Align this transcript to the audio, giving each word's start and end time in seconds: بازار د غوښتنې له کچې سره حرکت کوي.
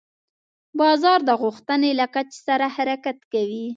بازار 0.79 1.19
د 1.29 1.31
غوښتنې 1.41 1.91
له 1.99 2.05
کچې 2.13 2.37
سره 2.47 2.65
حرکت 2.75 3.17
کوي. 3.33 3.65